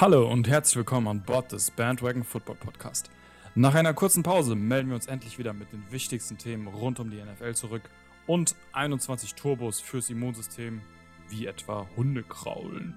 [0.00, 3.10] Hallo und herzlich willkommen an Bord des Bandwagon Football Podcast.
[3.56, 7.10] Nach einer kurzen Pause melden wir uns endlich wieder mit den wichtigsten Themen rund um
[7.10, 7.82] die NFL zurück
[8.28, 10.82] und 21 Turbos fürs Immunsystem,
[11.30, 12.96] wie etwa Hundekraulen.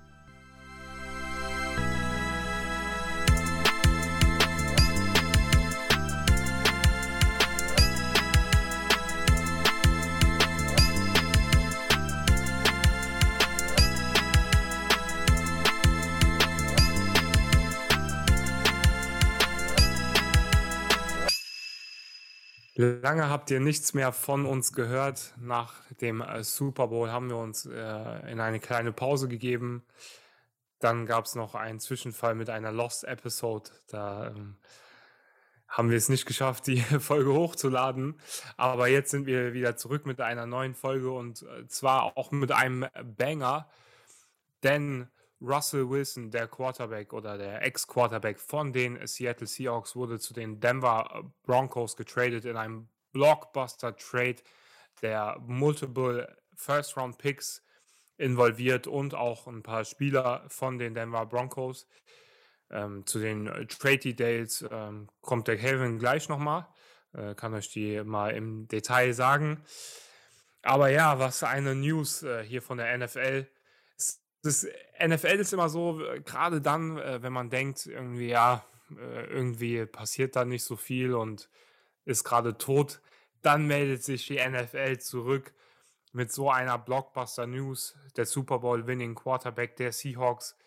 [22.82, 25.36] Lange habt ihr nichts mehr von uns gehört.
[25.40, 29.84] Nach dem äh, Super Bowl haben wir uns äh, in eine kleine Pause gegeben.
[30.80, 33.70] Dann gab es noch einen Zwischenfall mit einer Lost Episode.
[33.88, 34.58] Da ähm,
[35.68, 38.20] haben wir es nicht geschafft, die Folge hochzuladen.
[38.58, 42.52] Aber jetzt sind wir wieder zurück mit einer neuen Folge und äh, zwar auch mit
[42.52, 43.70] einem Banger.
[44.64, 45.08] Denn
[45.42, 51.24] Russell Wilson, der Quarterback oder der Ex-Quarterback von den Seattle Seahawks, wurde zu den Denver
[51.44, 54.38] Broncos getradet in einem Blockbuster-Trade,
[55.02, 57.64] der multiple First-Round-Picks
[58.18, 61.88] involviert und auch ein paar Spieler von den Denver Broncos.
[62.70, 66.68] Ähm, zu den Trade Details ähm, kommt der Kevin gleich nochmal.
[67.14, 69.66] Äh, kann euch die mal im Detail sagen.
[70.62, 73.48] Aber ja, was eine News äh, hier von der NFL
[74.44, 74.68] das
[75.04, 79.86] NFL ist immer so, äh, gerade dann, äh, wenn man denkt, irgendwie, ja, äh, irgendwie
[79.86, 81.50] passiert da nicht so viel und
[82.06, 83.02] ist gerade tot,
[83.42, 85.54] dann meldet sich die NFL zurück
[86.14, 87.96] mit so einer Blockbuster-News.
[88.16, 90.58] Der Super Bowl-winning Quarterback der Seahawks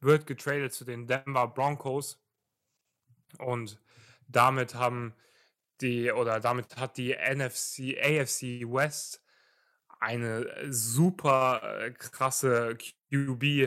[0.00, 2.20] wird getradet zu den Denver Broncos
[3.38, 3.78] und
[4.28, 5.14] damit haben
[5.80, 9.22] die oder damit hat die NFC, AFC West
[10.02, 12.76] eine äh, super äh, krasse
[13.10, 13.64] QB-Class,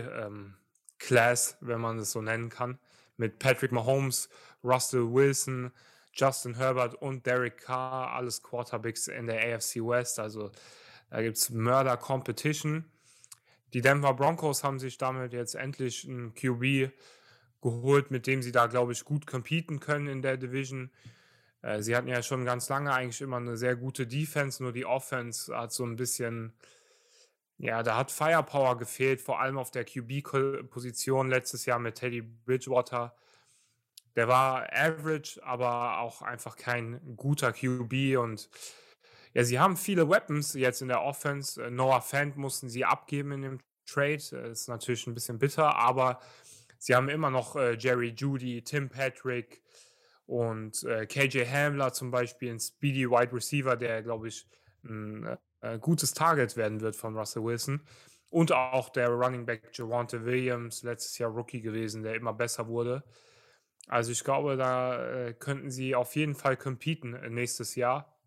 [1.61, 2.77] ähm, wenn man es so nennen kann,
[3.15, 4.29] mit Patrick Mahomes,
[4.63, 5.71] Russell Wilson,
[6.13, 10.19] Justin Herbert und Derek Carr, alles Quarterbacks in der AFC West.
[10.19, 10.51] Also
[11.09, 12.83] da gibt es Mörder-Competition.
[13.73, 16.91] Die Denver Broncos haben sich damit jetzt endlich einen QB
[17.61, 20.91] geholt, mit dem sie da, glaube ich, gut competen können in der Division.
[21.65, 24.85] Äh, sie hatten ja schon ganz lange eigentlich immer eine sehr gute Defense, nur die
[24.85, 26.53] Offense hat so ein bisschen,
[27.57, 33.15] ja, da hat Firepower gefehlt, vor allem auf der QB-Position letztes Jahr mit Teddy Bridgewater.
[34.15, 38.49] Der war average, aber auch einfach kein guter QB und
[39.33, 41.61] ja, sie haben viele Weapons jetzt in der Offense.
[41.61, 44.15] Äh, Noah Fant mussten sie abgeben in dem Trade.
[44.15, 46.21] Das ist natürlich ein bisschen bitter, aber
[46.77, 49.64] sie haben immer noch äh, Jerry Judy, Tim Patrick,
[50.25, 54.47] und äh, KJ Hamler zum Beispiel, ein Speedy Wide Receiver, der, glaube ich,
[54.83, 57.81] ein äh, gutes Target werden wird von Russell Wilson.
[58.29, 63.03] Und auch der Running Back Javante Williams, letztes Jahr Rookie gewesen, der immer besser wurde.
[63.87, 68.17] Also ich glaube, da äh, könnten sie auf jeden Fall competen äh, nächstes Jahr.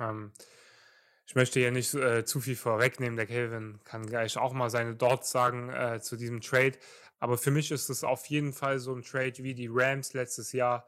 [0.00, 0.32] Ähm,
[1.26, 3.16] ich möchte hier nicht äh, zu viel vorwegnehmen.
[3.16, 6.78] Der Kelvin kann gleich auch mal seine Dots sagen äh, zu diesem Trade.
[7.18, 10.52] Aber für mich ist es auf jeden Fall so ein Trade wie die Rams letztes
[10.52, 10.86] Jahr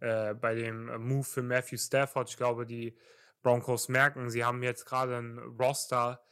[0.00, 2.30] äh, bei dem Move für Matthew Stafford.
[2.30, 2.96] Ich glaube, die
[3.42, 6.22] Broncos merken, sie haben jetzt gerade ein Roster,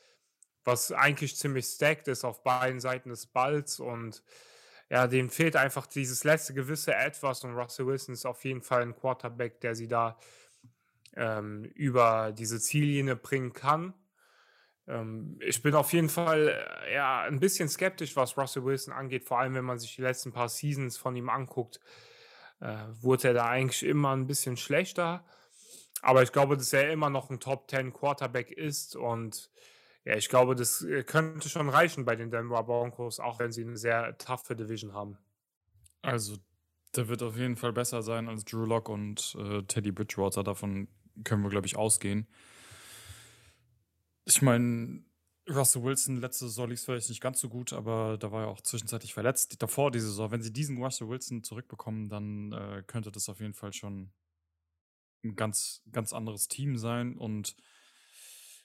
[0.64, 4.22] was eigentlich ziemlich stacked ist auf beiden Seiten des Balls und
[4.90, 8.82] ja, denen fehlt einfach dieses letzte gewisse Etwas und Russell Wilson ist auf jeden Fall
[8.82, 10.18] ein Quarterback, der sie da
[11.14, 13.92] ähm, über diese Ziellinie bringen kann.
[14.88, 19.24] Ähm, ich bin auf jeden Fall äh, ja, ein bisschen skeptisch, was Russell Wilson angeht,
[19.24, 21.80] vor allem wenn man sich die letzten paar Seasons von ihm anguckt.
[22.60, 25.24] Äh, wurde er da eigentlich immer ein bisschen schlechter.
[26.02, 29.50] Aber ich glaube, dass er immer noch ein Top 10 Quarterback ist und
[30.04, 33.62] ja, ich glaube, das äh, könnte schon reichen bei den Denver Broncos, auch wenn sie
[33.62, 35.18] eine sehr toughe Division haben.
[36.00, 36.36] Also,
[36.96, 40.42] der wird auf jeden Fall besser sein als Drew Lock und äh, Teddy Bridgewater.
[40.42, 40.88] Davon
[41.24, 42.26] können wir, glaube ich, ausgehen.
[44.28, 45.02] Ich meine,
[45.48, 48.60] Russell Wilson letzte Saison lief vielleicht nicht ganz so gut, aber da war er auch
[48.60, 49.62] zwischenzeitlich verletzt.
[49.62, 53.54] Davor diese Saison, wenn sie diesen Russell Wilson zurückbekommen, dann äh, könnte das auf jeden
[53.54, 54.12] Fall schon
[55.24, 57.16] ein ganz, ganz anderes Team sein.
[57.16, 57.56] Und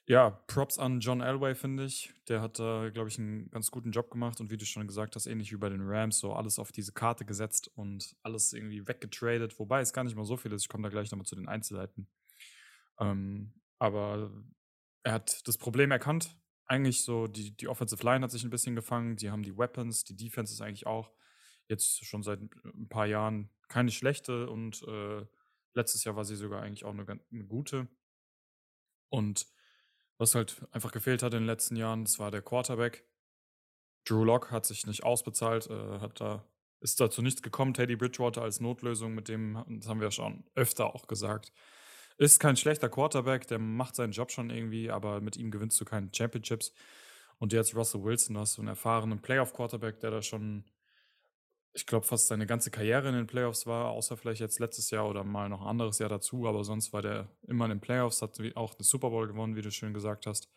[0.06, 2.13] ja, Props an John Elway, finde ich.
[2.27, 5.16] Der hat da, glaube ich, einen ganz guten Job gemacht und wie du schon gesagt
[5.16, 8.86] hast, ähnlich wie bei den Rams, so alles auf diese Karte gesetzt und alles irgendwie
[8.86, 10.63] weggetradet, wobei es gar nicht mal so viel ist.
[10.63, 12.09] Ich komme da gleich nochmal zu den Einzelheiten.
[13.00, 14.30] Ähm, aber
[15.04, 16.38] er hat das Problem erkannt.
[16.66, 20.04] Eigentlich so, die, die Offensive Line hat sich ein bisschen gefangen, die haben die Weapons,
[20.06, 21.12] die Defense ist eigentlich auch
[21.68, 25.26] jetzt schon seit ein paar Jahren keine schlechte und äh,
[25.74, 27.88] letztes Jahr war sie sogar eigentlich auch eine, eine gute.
[29.10, 29.46] Und
[30.18, 33.06] was halt einfach gefehlt hat in den letzten Jahren, das war der Quarterback.
[34.06, 36.48] Drew Lock hat sich nicht ausbezahlt, äh, hat da
[36.84, 37.74] ist dazu nichts gekommen.
[37.74, 41.54] Teddy Bridgewater als Notlösung, mit dem, das haben wir schon öfter auch gesagt,
[42.18, 45.86] ist kein schlechter Quarterback, der macht seinen Job schon irgendwie, aber mit ihm gewinnst du
[45.86, 46.74] keine Championships.
[47.39, 50.63] Und jetzt Russell Wilson, du hast so einen erfahrenen Playoff-Quarterback, der da schon,
[51.74, 55.10] ich glaube, fast seine ganze Karriere in den Playoffs war, außer vielleicht jetzt letztes Jahr
[55.10, 58.21] oder mal noch ein anderes Jahr dazu, aber sonst war der immer in den Playoffs,
[58.21, 60.50] hat auch den Super Bowl gewonnen, wie du schön gesagt hast.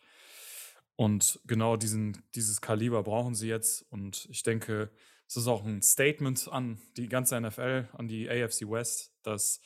[0.95, 3.83] Und genau diesen, dieses Kaliber brauchen sie jetzt.
[3.91, 4.89] Und ich denke,
[5.27, 9.61] es ist auch ein Statement an die ganze NFL, an die AFC West, dass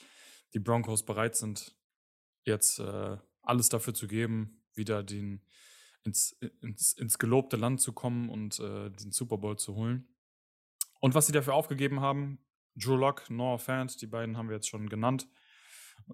[0.54, 1.74] die Broncos bereit sind,
[2.44, 5.42] jetzt äh, alles dafür zu geben, wieder den,
[6.04, 10.08] ins, ins, ins gelobte Land zu kommen und äh, den Super Bowl zu holen.
[11.00, 12.40] Und was sie dafür aufgegeben haben,
[12.76, 15.28] Drew Locke, Noah Fant, die beiden haben wir jetzt schon genannt.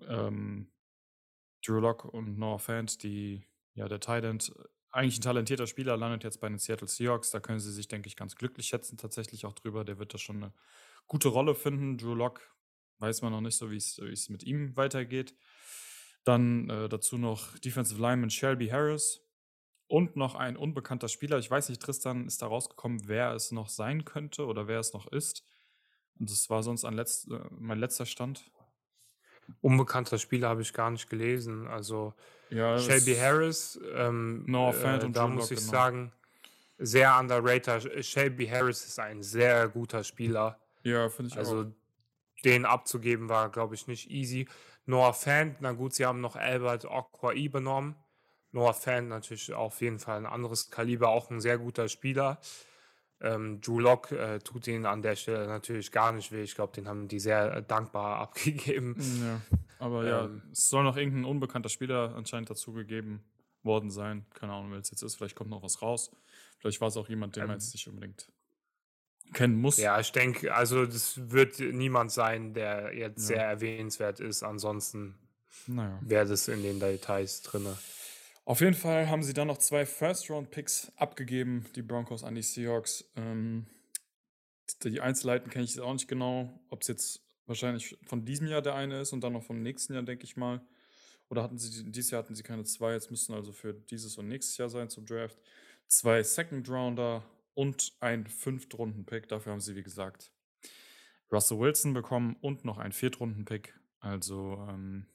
[0.07, 0.71] Ähm,
[1.65, 4.53] Drew Locke und Noah Fant, die, ja, der Tight End,
[4.91, 7.29] eigentlich ein talentierter Spieler, landet jetzt bei den Seattle Seahawks.
[7.31, 9.83] Da können sie sich, denke ich, ganz glücklich schätzen, tatsächlich auch drüber.
[9.83, 10.53] Der wird da schon eine
[11.05, 11.97] gute Rolle finden.
[11.97, 12.41] Drew Locke
[12.99, 15.35] weiß man noch nicht so, wie es mit ihm weitergeht.
[16.27, 19.21] Dann äh, dazu noch Defensive Lineman Shelby Harris
[19.87, 21.37] und noch ein unbekannter Spieler.
[21.37, 24.91] Ich weiß nicht, Tristan ist da rausgekommen, wer es noch sein könnte oder wer es
[24.91, 25.45] noch ist.
[26.19, 28.51] Und das war sonst letzt, äh, mein letzter Stand.
[29.61, 31.65] Unbekannter Spieler habe ich gar nicht gelesen.
[31.67, 32.13] Also
[32.49, 35.71] ja, Shelby Harris, ähm, no äh, und da muss ich genau.
[35.71, 36.11] sagen,
[36.77, 38.05] sehr underrated.
[38.05, 40.59] Shelby Harris ist ein sehr guter Spieler.
[40.83, 41.57] Ja, finde ich also, auch.
[41.59, 41.73] Also
[42.43, 44.47] den abzugeben war, glaube ich, nicht easy.
[44.87, 47.95] Noah Fant, na gut, sie haben noch Albert Okwai benommen.
[48.51, 52.39] Noah Fant natürlich auf jeden Fall ein anderes Kaliber, auch ein sehr guter Spieler.
[53.19, 56.41] Ähm, Drew Lock äh, tut ihnen an der Stelle natürlich gar nicht weh.
[56.41, 58.95] Ich glaube, den haben die sehr äh, dankbar abgegeben.
[59.21, 59.41] Ja,
[59.79, 63.23] aber ähm, ja, es soll noch irgendein unbekannter Spieler anscheinend dazugegeben
[63.63, 64.25] worden sein.
[64.33, 65.15] Keine Ahnung, wer es jetzt ist.
[65.15, 66.11] Vielleicht kommt noch was raus.
[66.59, 68.31] Vielleicht war es auch jemand, den ähm, man jetzt nicht unbedingt
[69.33, 69.77] kennen muss.
[69.77, 73.35] Ja, ich denke, also das wird niemand sein, der jetzt ja.
[73.35, 74.43] sehr erwähnenswert ist.
[74.43, 75.15] Ansonsten
[75.67, 75.99] naja.
[76.01, 77.67] wäre das in den Details drin.
[78.45, 83.03] Auf jeden Fall haben sie dann noch zwei First-Round-Picks abgegeben, die Broncos an die Seahawks.
[83.17, 83.67] Ähm,
[84.83, 88.61] die Einzelheiten kenne ich jetzt auch nicht genau, ob es jetzt wahrscheinlich von diesem Jahr
[88.61, 90.61] der eine ist und dann noch vom nächsten Jahr, denke ich mal.
[91.29, 94.27] Oder hatten sie, dieses Jahr hatten sie keine zwei, jetzt müssten also für dieses und
[94.29, 95.37] nächstes Jahr sein zum Draft.
[95.87, 97.23] Zwei Second-Rounder
[97.57, 99.27] und ein Fünftrunden-Pick.
[99.29, 100.31] Dafür haben sie, wie gesagt,
[101.31, 103.73] Russell Wilson bekommen und noch ein Viertrunden-Pick.
[103.99, 105.07] Also ähm,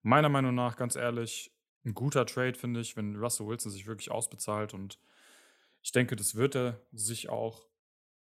[0.00, 1.54] meiner Meinung nach, ganz ehrlich,
[1.84, 4.72] ein guter Trade, finde ich, wenn Russell Wilson sich wirklich ausbezahlt.
[4.72, 4.98] Und
[5.82, 7.68] ich denke, das wird er sich auch.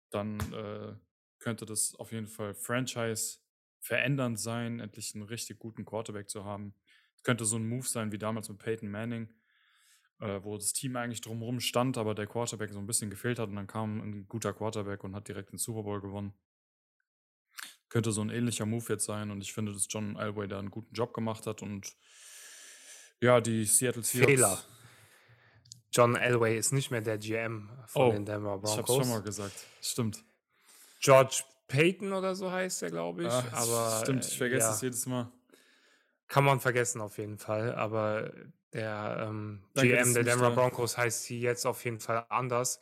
[0.10, 0.96] Dann äh,
[1.38, 3.42] könnte das auf jeden Fall Franchise
[3.80, 6.74] verändernd sein, endlich einen richtig guten Quarterback zu haben.
[7.16, 9.30] Es könnte so ein Move sein wie damals mit Peyton Manning
[10.22, 13.50] äh, wo das Team eigentlich drumherum stand, aber der Quarterback so ein bisschen gefehlt hat
[13.50, 16.34] und dann kam ein guter Quarterback und hat direkt den Super Bowl gewonnen.
[17.90, 20.72] Könnte so ein ähnlicher Move jetzt sein und ich finde, dass John Elway da einen
[20.72, 21.94] guten Job gemacht hat und
[23.20, 24.30] ja, die Seattle Seahawks.
[24.30, 24.64] Fehler.
[25.92, 28.72] John Elway ist nicht mehr der GM von oh, den Denver Broncos.
[28.72, 29.66] Ich hab's schon mal gesagt.
[29.82, 30.24] Stimmt.
[31.01, 33.30] George Payton oder so heißt er, glaube ich.
[33.30, 34.74] Ach, aber stimmt, ich vergesse ja.
[34.74, 35.32] es jedes Mal.
[36.28, 38.32] Kann man vergessen auf jeden Fall, aber
[38.74, 42.80] der ähm, GM der Denver Broncos heißt sie jetzt auf jeden Fall anders.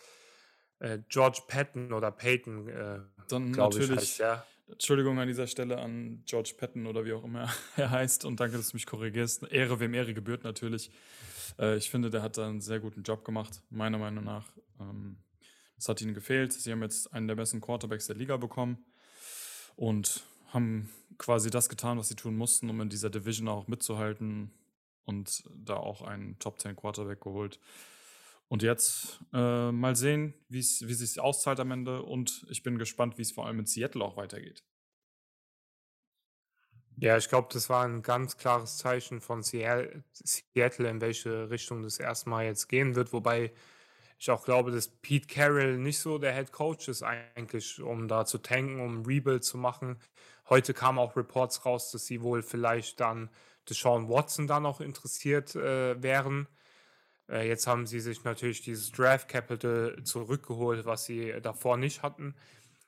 [0.80, 4.46] Äh, George Patton oder Payton, äh, Dann natürlich, ich, heißt der.
[4.72, 8.58] Entschuldigung an dieser Stelle an George Patton oder wie auch immer er heißt und danke,
[8.58, 9.52] dass du mich korrigierst.
[9.52, 10.92] Ehre, wem Ehre gebührt natürlich.
[11.58, 14.46] Äh, ich finde, der hat da einen sehr guten Job gemacht, meiner Meinung nach.
[14.80, 15.18] Ähm,
[15.76, 16.54] das hat ihnen gefehlt.
[16.54, 18.86] Sie haben jetzt einen der besten Quarterbacks der Liga bekommen
[19.76, 24.52] und haben quasi das getan, was sie tun mussten, um in dieser Division auch mitzuhalten
[25.10, 27.60] und da auch einen Top 10 Quarterback geholt.
[28.48, 32.04] Und jetzt äh, mal sehen, wie es sich auszahlt am Ende.
[32.04, 34.64] Und ich bin gespannt, wie es vor allem in Seattle auch weitergeht.
[36.98, 40.04] Ja, ich glaube, das war ein ganz klares Zeichen von Seattle,
[40.54, 43.14] in welche Richtung das erstmal jetzt gehen wird.
[43.14, 43.52] Wobei
[44.20, 48.26] ich auch glaube, dass Pete Carroll nicht so der Head Coach ist eigentlich, um da
[48.26, 49.98] zu tanken, um Rebuild zu machen.
[50.50, 53.30] Heute kamen auch Reports raus, dass sie wohl vielleicht dann
[53.70, 56.48] Deshaun Watson da noch interessiert äh, wären.
[57.30, 62.36] Äh, jetzt haben sie sich natürlich dieses Draft Capital zurückgeholt, was sie davor nicht hatten.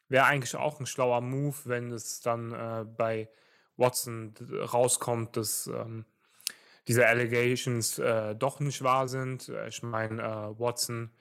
[0.09, 3.29] Wäre eigentlich auch ein schlauer Move, wenn es dann äh, bei
[3.77, 6.05] Watson rauskommt, dass ähm,
[6.87, 9.49] diese Allegations äh, doch nicht wahr sind.
[9.49, 11.11] Äh, ich meine, äh, Watson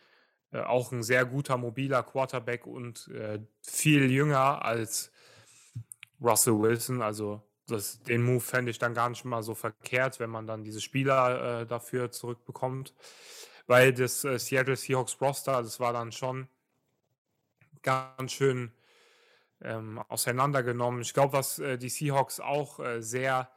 [0.52, 3.08] auch ein sehr guter mobiler Quarterback und
[3.62, 5.12] viel jünger als
[6.20, 7.02] Russell Wilson.
[7.02, 7.40] Also
[7.70, 10.80] das, den Move fände ich dann gar nicht mal so verkehrt, wenn man dann diese
[10.80, 12.94] Spieler äh, dafür zurückbekommt.
[13.66, 16.48] Weil das äh, Seattle Seahawks Roster, das war dann schon
[17.82, 18.72] ganz schön
[19.62, 21.02] ähm, auseinandergenommen.
[21.02, 23.50] Ich glaube, was äh, die Seahawks auch äh, sehr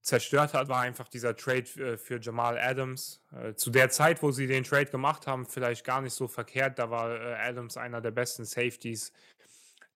[0.00, 3.22] zerstört hat, war einfach dieser Trade äh, für Jamal Adams.
[3.32, 6.78] Äh, zu der Zeit, wo sie den Trade gemacht haben, vielleicht gar nicht so verkehrt.
[6.78, 9.12] Da war Adams einer der besten Safeties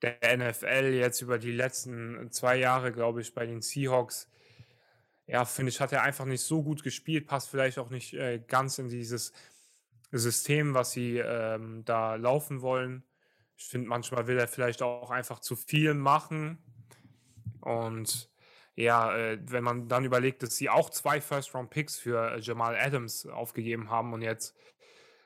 [0.03, 0.95] der NFL.
[0.95, 4.29] Jetzt über die letzten zwei Jahre, glaube ich, bei den Seahawks.
[5.27, 8.39] Ja, finde ich, hat er einfach nicht so gut gespielt, passt vielleicht auch nicht äh,
[8.39, 9.33] ganz in dieses
[10.11, 13.05] System, was sie ähm, da laufen wollen.
[13.57, 16.59] Ich finde, manchmal will er vielleicht auch einfach zu viel machen.
[17.61, 18.31] Und
[18.75, 23.27] ja, äh, wenn man dann überlegt, dass sie auch zwei First-Round-Picks für äh, Jamal Adams
[23.27, 24.57] aufgegeben haben und jetzt,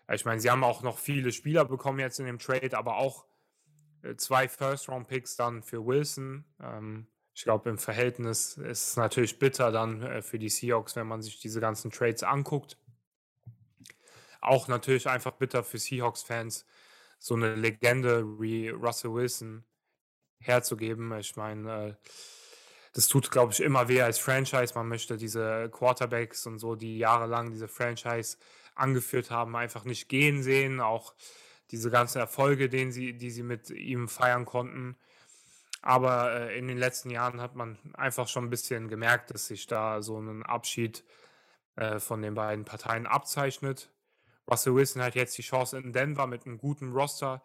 [0.08, 2.96] äh, ich meine, sie haben auch noch viele Spieler bekommen jetzt in dem Trade, aber
[2.96, 3.26] auch
[4.16, 6.44] zwei First-Round-Picks dann für Wilson.
[6.60, 11.06] Ähm, ich glaube, im Verhältnis ist es natürlich bitter dann äh, für die Seahawks, wenn
[11.06, 12.76] man sich diese ganzen Trades anguckt.
[14.40, 16.66] Auch natürlich einfach bitter für Seahawks-Fans,
[17.18, 19.64] so eine Legende wie Russell Wilson
[20.40, 21.16] herzugeben.
[21.18, 21.94] Ich meine, äh,
[22.92, 24.74] das tut, glaube ich, immer weh als Franchise.
[24.74, 28.36] Man möchte diese Quarterbacks und so, die jahrelang diese Franchise
[28.74, 30.80] angeführt haben, einfach nicht gehen sehen.
[30.80, 31.14] Auch
[31.72, 34.96] diese ganzen Erfolge, den sie, die sie mit ihm feiern konnten.
[35.80, 39.66] Aber äh, in den letzten Jahren hat man einfach schon ein bisschen gemerkt, dass sich
[39.66, 41.02] da so ein Abschied
[41.76, 43.90] äh, von den beiden Parteien abzeichnet.
[44.48, 47.42] Russell Wilson hat jetzt die Chance in Denver mit einem guten Roster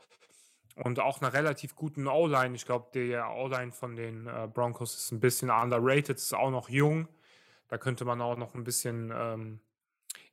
[0.76, 2.56] und auch einer relativ guten O-Line.
[2.56, 6.70] Ich glaube, die O-Line von den äh, Broncos ist ein bisschen underrated, ist auch noch
[6.70, 7.08] jung.
[7.70, 9.60] Da könnte man auch noch ein bisschen ähm,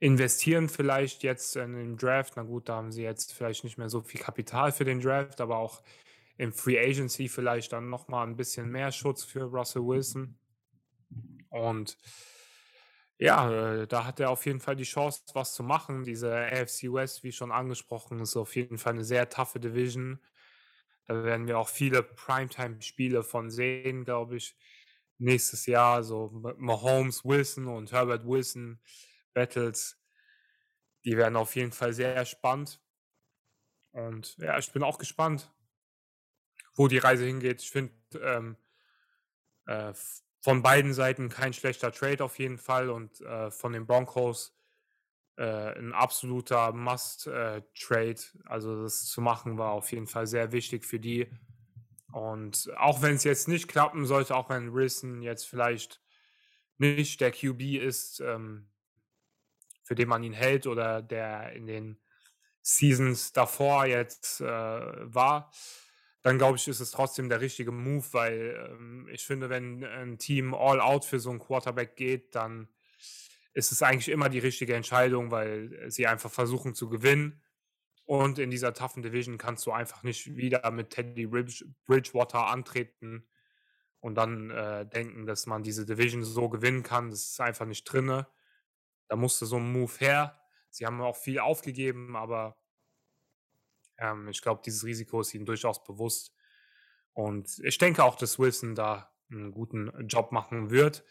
[0.01, 2.35] investieren, vielleicht jetzt in den Draft.
[2.37, 5.41] Na gut, da haben sie jetzt vielleicht nicht mehr so viel Kapital für den Draft,
[5.41, 5.83] aber auch
[6.37, 10.37] im Free Agency vielleicht dann nochmal ein bisschen mehr Schutz für Russell Wilson.
[11.51, 11.97] Und
[13.19, 16.03] ja, äh, da hat er auf jeden Fall die Chance, was zu machen.
[16.03, 20.19] Diese AFC West, wie schon angesprochen, ist auf jeden Fall eine sehr taffe Division.
[21.07, 24.57] Da werden wir auch viele Primetime-Spiele von sehen, glaube ich,
[25.19, 26.03] nächstes Jahr.
[26.03, 28.81] So Mahomes, Wilson und Herbert Wilson
[29.35, 30.01] Battles.
[31.05, 32.81] Die werden auf jeden Fall sehr spannend.
[33.93, 35.53] Und ja, ich bin auch gespannt,
[36.75, 37.63] wo die Reise hingeht.
[37.63, 38.57] Ich finde ähm,
[39.67, 39.93] äh,
[40.41, 44.57] von beiden Seiten kein schlechter Trade auf jeden Fall und äh, von den Broncos
[45.37, 48.21] äh, ein absoluter Must-Trade.
[48.45, 51.31] also das zu machen war auf jeden Fall sehr wichtig für die.
[52.13, 56.01] Und auch wenn es jetzt nicht klappen sollte, auch wenn Wilson jetzt vielleicht
[56.79, 58.69] nicht der QB ist, ähm,
[59.85, 62.01] für den man ihn hält oder der in den
[62.63, 65.53] Seasons davor jetzt äh, war,
[66.23, 70.19] dann glaube ich, ist es trotzdem der richtige Move, weil ähm, ich finde, wenn ein
[70.19, 72.69] Team all out für so einen Quarterback geht, dann
[73.53, 77.43] ist es eigentlich immer die richtige Entscheidung, weil sie einfach versuchen zu gewinnen.
[78.07, 83.29] Und in dieser toughen Division kannst du einfach nicht wieder mit Teddy Bridgewater antreten
[84.01, 87.11] und dann äh, denken, dass man diese Division so gewinnen kann.
[87.11, 88.27] Das ist einfach nicht drinne.
[89.09, 90.41] Da musste so ein Move her.
[90.71, 92.57] Sie haben auch viel aufgegeben, aber
[93.99, 96.33] ähm, ich glaube, dieses Risiko ist ihnen durchaus bewusst.
[97.13, 101.05] Und ich denke auch, dass Wilson da einen guten Job machen wird.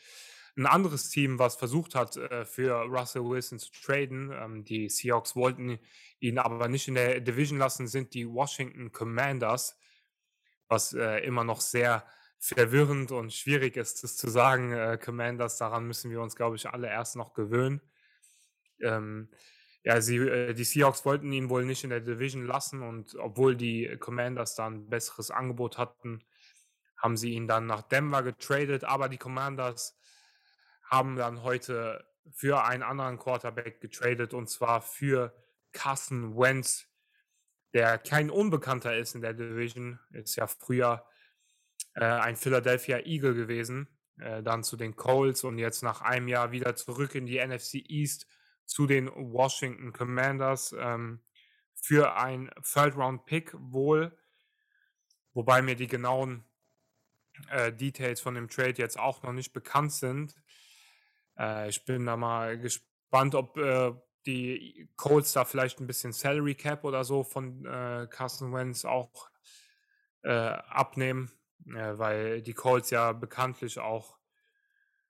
[0.56, 5.36] Ein anderes Team, was versucht hat, äh, für Russell Wilson zu traden, ähm, die Seahawks
[5.36, 5.80] wollten
[6.20, 9.80] ihn aber nicht in der Division lassen, sind die Washington Commanders,
[10.68, 12.06] was äh, immer noch sehr
[12.44, 14.74] verwirrend und schwierig ist, das zu sagen.
[14.74, 17.82] Äh, Commanders, daran müssen wir uns, glaube ich, alle erst noch gewöhnen.
[18.82, 19.30] Ähm,
[19.84, 23.98] ja, sie, die Seahawks wollten ihn wohl nicht in der Division lassen und obwohl die
[24.00, 26.24] Commanders dann ein besseres Angebot hatten,
[26.98, 29.98] haben sie ihn dann nach Denver getradet, aber die Commanders
[30.90, 35.34] haben dann heute für einen anderen Quarterback getradet und zwar für
[35.74, 36.88] Carson Wentz,
[37.74, 41.06] der kein Unbekannter ist in der Division, ist ja früher
[41.96, 46.52] äh, ein Philadelphia Eagle gewesen, äh, dann zu den Colts und jetzt nach einem Jahr
[46.52, 48.28] wieder zurück in die NFC East
[48.66, 51.22] zu den Washington Commanders ähm,
[51.76, 54.18] für ein Third-Round-Pick wohl,
[55.34, 56.46] wobei mir die genauen
[57.50, 60.36] äh, Details von dem Trade jetzt auch noch nicht bekannt sind.
[61.38, 63.94] Äh, ich bin da mal gespannt, ob äh,
[64.26, 69.30] die Colts da vielleicht ein bisschen Salary Cap oder so von äh, Carson Wentz auch
[70.24, 71.32] äh, abnehmen,
[71.68, 74.18] äh, weil die Colts ja bekanntlich auch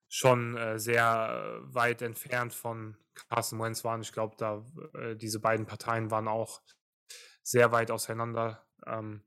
[0.07, 2.97] schon äh, sehr weit entfernt von
[3.29, 4.01] Carson Wentz waren.
[4.01, 6.61] Ich glaube, da äh, diese beiden Parteien waren auch
[7.41, 8.65] sehr weit auseinander.
[8.85, 9.23] Ähm,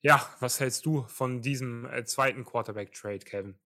[0.00, 3.58] ja, was hältst du von diesem äh, zweiten Quarterback-Trade, Kevin?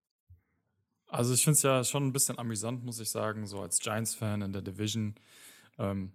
[1.09, 4.43] Also ich finde es ja schon ein bisschen amüsant, muss ich sagen, so als Giants-Fan
[4.43, 5.15] in der Division.
[5.79, 6.13] Ähm,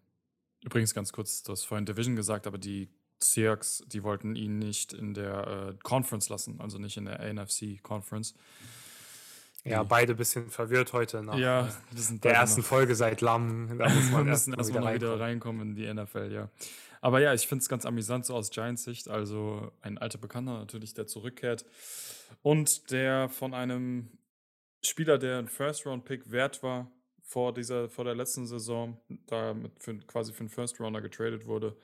[0.64, 2.90] übrigens ganz kurz, du hast vorhin Division gesagt, aber die
[3.32, 7.82] Seahawks, die wollten ihn nicht in der äh, Conference lassen, also nicht in der NFC
[7.82, 8.36] Conference.
[9.66, 13.70] Ja, beide ein bisschen verwirrt heute nach Ja, der ersten noch Folge seit Lamm.
[13.78, 15.62] Da muss man müssen erst mal erstmal wieder noch wieder reinkommen.
[15.62, 16.50] reinkommen in die NFL, ja.
[17.00, 19.08] Aber ja, ich finde es ganz amüsant so aus Giants Sicht.
[19.08, 21.66] Also ein alter Bekannter natürlich, der zurückkehrt.
[22.42, 24.10] Und der von einem
[24.82, 29.98] Spieler, der ein First-Round-Pick wert war, vor dieser, vor der letzten Saison, da mit für,
[30.00, 31.76] quasi für einen First-Rounder getradet wurde,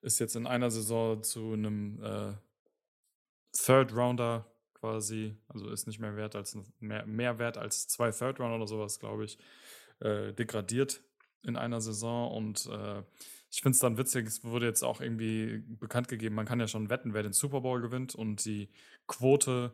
[0.00, 2.34] ist jetzt in einer Saison zu einem äh,
[3.52, 8.66] Third-Rounder quasi, also ist nicht mehr wert als mehr, mehr wert als zwei Third-Rounder oder
[8.66, 9.38] sowas, glaube ich,
[10.00, 11.02] äh, degradiert
[11.42, 12.30] in einer Saison.
[12.32, 13.02] Und äh,
[13.50, 16.68] ich finde es dann witzig, es wurde jetzt auch irgendwie bekannt gegeben, man kann ja
[16.68, 18.14] schon wetten, wer den Super Bowl gewinnt.
[18.14, 18.68] Und die
[19.06, 19.72] Quote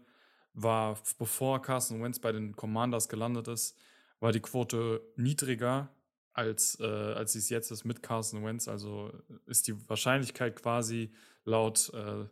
[0.55, 3.77] war, bevor Carson Wentz bei den Commanders gelandet ist,
[4.21, 5.95] war die Quote niedriger
[6.35, 8.69] als, äh, als sie es jetzt ist mit Carson Wentz.
[8.69, 9.13] Also
[9.47, 11.13] ist die Wahrscheinlichkeit quasi
[11.45, 12.27] laut, äh,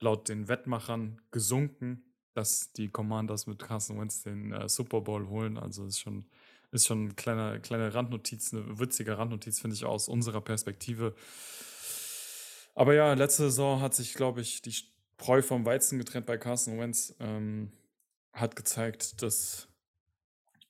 [0.00, 5.56] laut den Wettmachern gesunken, dass die Commanders mit Carson Wentz den äh, Super Bowl holen.
[5.56, 6.26] Also ist schon,
[6.72, 11.14] ist schon eine kleine, kleine Randnotiz, eine witzige Randnotiz, finde ich, aus unserer Perspektive.
[12.74, 16.78] Aber ja, letzte Saison hat sich, glaube ich, die Spreu vom Weizen getrennt bei Carson
[16.78, 17.14] Wentz.
[17.20, 17.72] Ähm,
[18.32, 19.68] hat gezeigt, dass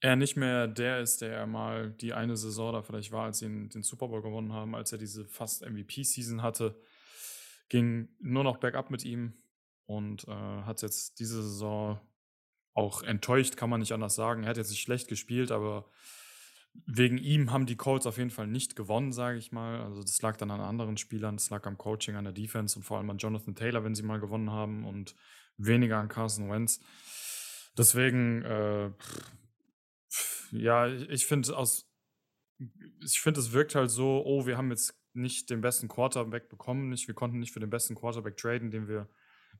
[0.00, 3.38] er nicht mehr der ist, der er mal die eine Saison da vielleicht war, als
[3.38, 6.80] sie den, den Super Bowl gewonnen haben, als er diese fast MVP-Season hatte.
[7.68, 9.34] Ging nur noch bergab mit ihm
[9.86, 12.00] und äh, hat jetzt diese Saison
[12.74, 14.42] auch enttäuscht, kann man nicht anders sagen.
[14.42, 15.88] Er hat jetzt nicht schlecht gespielt, aber
[16.84, 19.80] wegen ihm haben die Colts auf jeden Fall nicht gewonnen, sage ich mal.
[19.80, 22.82] Also das lag dann an anderen Spielern, das lag am Coaching, an der Defense und
[22.82, 25.14] vor allem an Jonathan Taylor, wenn sie mal gewonnen haben und
[25.56, 26.80] weniger an Carson Wentz.
[27.78, 28.90] Deswegen, äh,
[30.52, 31.88] ja, ich finde aus,
[32.58, 36.88] ich finde, es wirkt halt so, oh, wir haben jetzt nicht den besten Quarterback bekommen,
[36.88, 39.08] nicht, wir konnten nicht für den besten Quarterback traden, den wir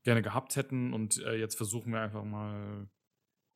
[0.03, 2.87] gerne gehabt hätten und äh, jetzt versuchen wir einfach mal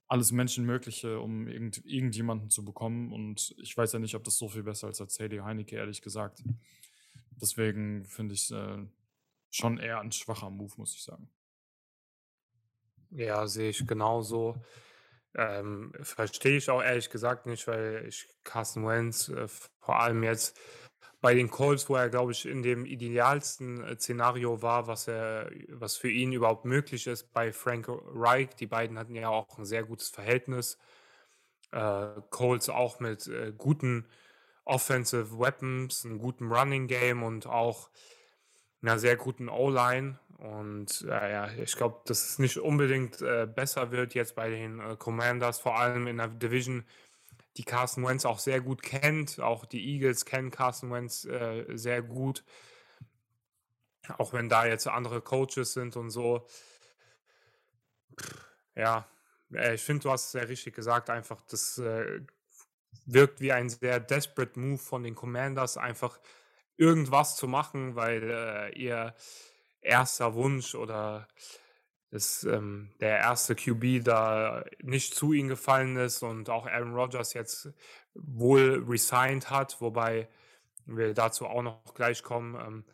[0.07, 4.49] alles Menschenmögliche, um irgend, irgendjemanden zu bekommen und ich weiß ja nicht, ob das so
[4.49, 6.43] viel besser ist als CD Heineke, ehrlich gesagt.
[7.41, 8.85] Deswegen finde ich äh,
[9.49, 11.29] schon eher ein schwacher Move, muss ich sagen.
[13.11, 14.55] Ja, sehe ich genauso.
[15.35, 20.59] Ähm, verstehe ich auch ehrlich gesagt nicht, weil ich Carson Wentz äh, vor allem jetzt
[21.21, 25.49] bei den Colts, wo er, glaube ich, in dem idealsten äh, Szenario war, was er,
[25.69, 28.49] was für ihn überhaupt möglich ist, bei Frank Reich.
[28.55, 30.77] Die beiden hatten ja auch ein sehr gutes Verhältnis.
[31.71, 34.07] Äh, Colts auch mit äh, guten
[34.65, 37.89] Offensive Weapons, einem guten Running Game und auch
[38.81, 40.19] einer sehr guten O-Line.
[40.37, 44.79] Und äh, ja, ich glaube, dass es nicht unbedingt äh, besser wird jetzt bei den
[44.79, 46.83] äh, Commanders, vor allem in der Division,
[47.57, 49.39] die Carson Wentz auch sehr gut kennt.
[49.39, 52.43] Auch die Eagles kennen Carson Wentz äh, sehr gut.
[54.17, 56.47] Auch wenn da jetzt andere Coaches sind und so.
[58.75, 59.07] Ja,
[59.53, 61.09] äh, ich finde, du hast es sehr richtig gesagt.
[61.09, 62.21] Einfach, das äh,
[63.05, 66.19] wirkt wie ein sehr desperate Move von den Commanders, einfach
[66.81, 69.13] irgendwas zu machen, weil äh, ihr
[69.81, 71.27] erster Wunsch oder
[72.09, 77.33] das, ähm, der erste QB da nicht zu ihnen gefallen ist und auch Aaron Rodgers
[77.33, 77.69] jetzt
[78.15, 80.27] wohl resigned hat, wobei
[80.85, 82.55] wir dazu auch noch gleich kommen.
[82.55, 82.85] Ähm,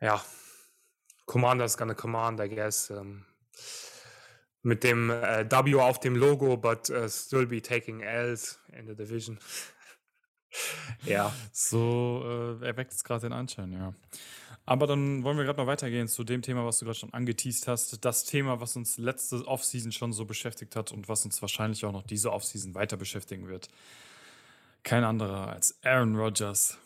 [0.00, 0.24] ja,
[1.26, 2.90] Commander's gonna command, I guess.
[2.90, 3.26] Ähm,
[4.62, 8.94] mit dem äh, W auf dem Logo, but uh, still be taking L's in the
[8.94, 9.38] division.
[11.04, 11.32] Ja.
[11.52, 13.94] So äh, erweckt es gerade den Anschein, ja.
[14.66, 17.66] Aber dann wollen wir gerade mal weitergehen zu dem Thema, was du gerade schon angeteased
[17.66, 18.04] hast.
[18.04, 21.92] Das Thema, was uns letzte Offseason schon so beschäftigt hat und was uns wahrscheinlich auch
[21.92, 23.68] noch diese Offseason weiter beschäftigen wird.
[24.82, 26.78] Kein anderer als Aaron Rodgers.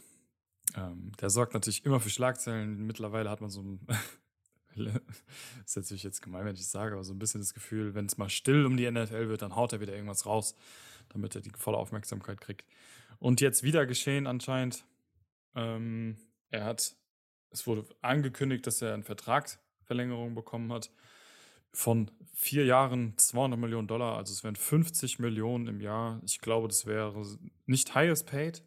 [0.77, 2.87] Ähm, der sorgt natürlich immer für Schlagzeilen.
[2.87, 3.81] Mittlerweile hat man so ein.
[5.65, 8.17] ist natürlich jetzt gemein, wenn ich sage, aber so ein bisschen das Gefühl, wenn es
[8.17, 10.57] mal still um die NFL wird, dann haut er wieder irgendwas raus,
[11.11, 12.65] damit er die volle Aufmerksamkeit kriegt.
[13.19, 14.85] Und jetzt wieder geschehen anscheinend.
[15.55, 16.19] Ähm,
[16.51, 16.95] er hat,
[17.51, 20.91] es wurde angekündigt, dass er eine Vertragsverlängerung bekommen hat
[21.73, 24.17] von vier Jahren 200 Millionen Dollar.
[24.17, 26.21] Also es wären 50 Millionen im Jahr.
[26.25, 27.25] Ich glaube, das wäre
[27.67, 28.63] nicht highest paid,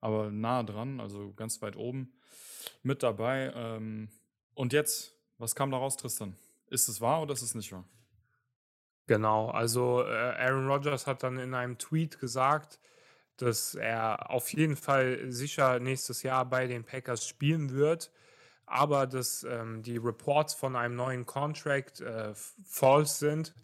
[0.00, 2.12] aber nah dran, also ganz weit oben
[2.82, 3.52] mit dabei.
[3.54, 4.10] Ähm,
[4.54, 6.36] und jetzt, was kam daraus, Tristan?
[6.66, 7.88] Ist es wahr oder ist es nicht wahr?
[9.06, 12.78] Genau, also äh, Aaron Rodgers hat dann in einem Tweet gesagt,
[13.38, 18.10] dass er auf jeden Fall sicher nächstes Jahr bei den Packers spielen wird,
[18.66, 23.54] aber dass ähm, die Reports von einem neuen Contract äh, false sind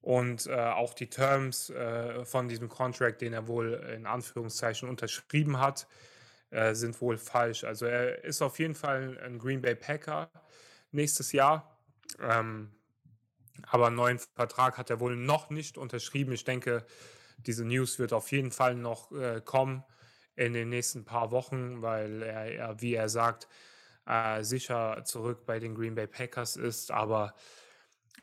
[0.00, 5.60] und äh, auch die Terms äh, von diesem Contract, den er wohl in Anführungszeichen unterschrieben
[5.60, 5.86] hat,
[6.50, 7.64] äh, sind wohl falsch.
[7.64, 10.30] Also er ist auf jeden Fall ein Green Bay Packer
[10.92, 11.78] nächstes Jahr.
[12.20, 12.70] Ähm,
[13.66, 16.32] aber einen neuen Vertrag hat er wohl noch nicht unterschrieben.
[16.32, 16.84] Ich denke,
[17.46, 19.84] diese News wird auf jeden Fall noch äh, kommen
[20.36, 23.48] in den nächsten paar Wochen, weil er, er wie er sagt,
[24.06, 26.90] äh, sicher zurück bei den Green Bay Packers ist.
[26.90, 27.34] Aber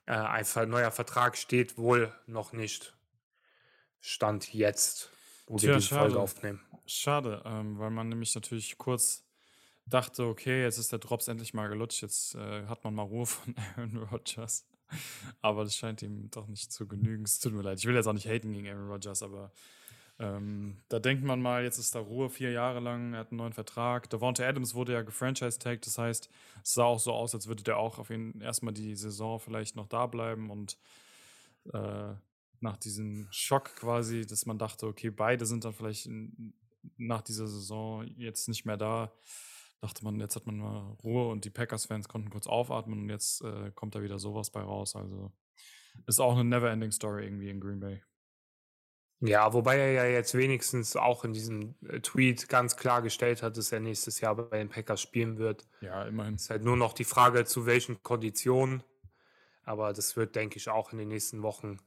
[0.06, 2.96] äh, ein neuer Vertrag steht wohl noch nicht.
[4.00, 5.12] Stand jetzt,
[5.48, 6.66] wo Tja, wir die Folge aufnehmen.
[6.86, 9.24] Schade, ähm, weil man nämlich natürlich kurz
[9.86, 13.26] dachte, okay, jetzt ist der Drops endlich mal gelutscht, jetzt äh, hat man mal Ruhe
[13.26, 14.66] von Aaron Rodgers.
[15.42, 17.24] aber das scheint ihm doch nicht zu genügen.
[17.24, 19.52] Es tut mir leid, ich will jetzt auch nicht haten gegen Aaron Rodgers, aber
[20.20, 23.38] ähm, da denkt man mal, jetzt ist da Ruhe vier Jahre lang, er hat einen
[23.38, 24.10] neuen Vertrag.
[24.10, 26.30] Devonta Adams wurde ja gefranchise-tagged, das heißt,
[26.64, 29.76] es sah auch so aus, als würde der auch auf ihn erstmal die Saison vielleicht
[29.76, 30.78] noch da bleiben und
[31.74, 32.14] äh,
[32.60, 36.54] nach diesem Schock quasi, dass man dachte, okay, beide sind dann vielleicht in,
[36.98, 39.12] nach dieser Saison jetzt nicht mehr da,
[39.82, 43.44] dachte man, jetzt hat man mal Ruhe und die Packers-Fans konnten kurz aufatmen und jetzt
[43.44, 44.96] äh, kommt da wieder sowas bei raus.
[44.96, 45.32] Also
[46.06, 48.02] ist auch eine never-ending Story irgendwie in Green Bay.
[49.24, 53.58] Ja, wobei er ja jetzt wenigstens auch in diesem äh, Tweet ganz klar gestellt hat,
[53.58, 55.68] dass er nächstes Jahr bei den Packers spielen wird.
[55.82, 56.36] Ja, immerhin.
[56.36, 58.84] Es ist halt nur noch die Frage, zu welchen Konditionen.
[59.64, 61.78] Aber das wird, denke ich, auch in den nächsten Wochen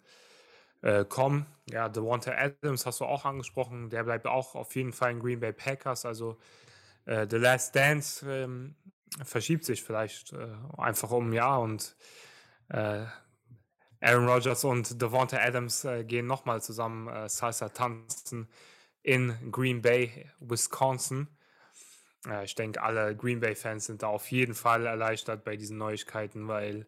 [0.83, 1.47] äh, kommen.
[1.69, 3.91] Ja, Devonta Adams hast du auch angesprochen.
[3.91, 6.05] Der bleibt auch auf jeden Fall in Green Bay Packers.
[6.05, 6.39] Also
[7.07, 8.75] äh, The Last Dance ähm,
[9.25, 11.97] verschiebt sich vielleicht äh, einfach um ein Jahr und
[12.69, 13.05] äh,
[14.01, 18.49] Aaron Rodgers und Devonta Adams äh, gehen nochmal zusammen äh, Salsa tanzen
[19.03, 21.29] in Green Bay, Wisconsin.
[22.27, 26.49] Äh, ich denke, alle Green Bay-Fans sind da auf jeden Fall erleichtert bei diesen Neuigkeiten,
[26.49, 26.87] weil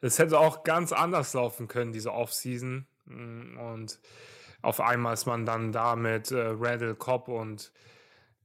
[0.00, 2.86] es hätte auch ganz anders laufen können, diese Offseason.
[3.06, 3.98] Mm, und
[4.62, 7.72] auf einmal ist man dann da mit äh, Randall Cobb und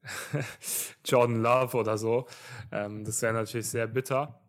[1.05, 2.27] Jordan Love oder so.
[2.71, 4.39] Ähm, das wäre natürlich sehr bitter.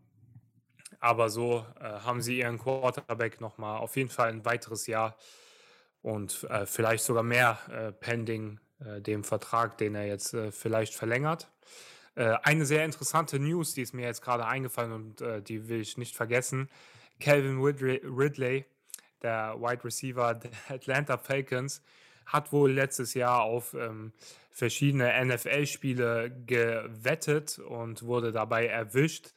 [1.00, 5.16] Aber so äh, haben sie ihren Quarterback nochmal auf jeden Fall ein weiteres Jahr
[6.02, 10.94] und äh, vielleicht sogar mehr äh, pending äh, dem Vertrag, den er jetzt äh, vielleicht
[10.94, 11.50] verlängert.
[12.14, 15.96] Äh, eine sehr interessante News, die ist mir jetzt gerade eingefallen und die will ich
[15.96, 16.68] nicht vergessen.
[17.18, 18.64] Calvin Ridley,
[19.22, 21.82] der Wide Receiver der Atlanta Falcons,
[22.26, 24.12] hat wohl letztes Jahr auf ähm,
[24.60, 29.32] verschiedene NFL-Spiele gewettet und wurde dabei erwischt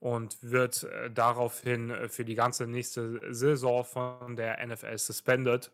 [0.00, 5.70] und wird äh, daraufhin für die ganze nächste Saison von der NFL suspended.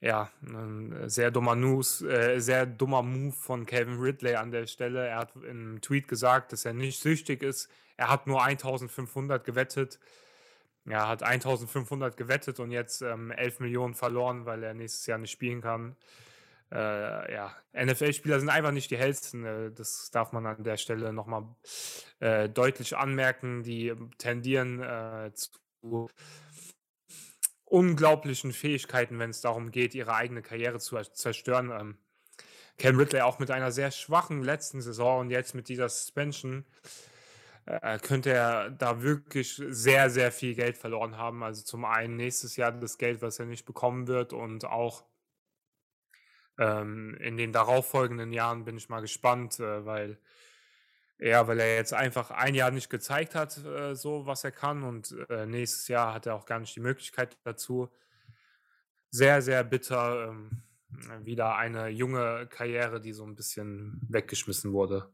[0.00, 5.08] Ja, ein sehr dummer News, äh, sehr dummer Move von Kevin Ridley an der Stelle.
[5.08, 7.68] Er hat im Tweet gesagt, dass er nicht süchtig ist.
[7.96, 9.98] Er hat nur 1500 gewettet.
[10.86, 15.32] Er hat 1500 gewettet und jetzt ähm, 11 Millionen verloren, weil er nächstes Jahr nicht
[15.32, 15.96] spielen kann
[16.72, 19.44] äh, ja, NFL-Spieler sind einfach nicht die hellsten.
[19.44, 21.46] Äh, das darf man an der Stelle nochmal
[22.20, 23.62] äh, deutlich anmerken.
[23.62, 26.08] Die tendieren äh, zu
[27.64, 31.70] unglaublichen Fähigkeiten, wenn es darum geht, ihre eigene Karriere zu zerstören.
[31.70, 31.98] Ähm,
[32.78, 36.64] Cam Ridley auch mit einer sehr schwachen letzten Saison und jetzt mit dieser Suspension
[37.66, 41.42] äh, könnte er da wirklich sehr, sehr viel Geld verloren haben.
[41.42, 45.04] Also zum einen nächstes Jahr das Geld, was er nicht bekommen wird und auch
[46.58, 50.18] ähm, in den darauffolgenden Jahren bin ich mal gespannt, äh, weil
[51.18, 54.82] ja, weil er jetzt einfach ein Jahr nicht gezeigt hat, äh, so was er kann
[54.82, 57.88] und äh, nächstes Jahr hat er auch gar nicht die Möglichkeit dazu.
[59.10, 60.30] Sehr, sehr bitter.
[60.30, 60.62] Ähm,
[61.22, 65.08] wieder eine junge Karriere, die so ein bisschen weggeschmissen wurde.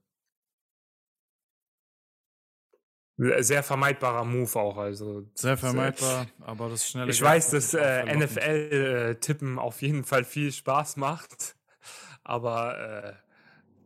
[3.40, 5.26] Sehr vermeidbarer Move auch, also.
[5.34, 7.10] Sehr vermeidbar, aber das schnelle.
[7.10, 11.56] Ich Geld weiß, dass äh, NFL-Tippen äh, auf jeden Fall viel Spaß macht,
[12.24, 13.12] aber äh,